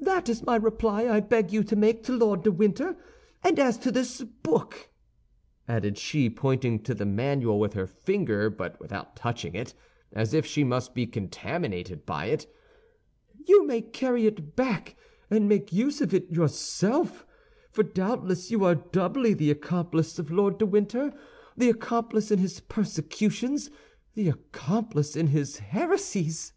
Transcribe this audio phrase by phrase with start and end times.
[0.00, 2.96] That is the reply I beg you to make to Lord de Winter.
[3.44, 4.88] And as to this book,"
[5.68, 9.74] added she, pointing to the manual with her finger but without touching it,
[10.12, 12.52] as if she must be contaminated by it,
[13.46, 14.96] "you may carry it back
[15.30, 17.24] and make use of it yourself,
[17.70, 23.70] for doubtless you are doubly the accomplice of Lord de Winter—the accomplice in his persecutions,
[24.14, 26.52] the accomplice in his heresies."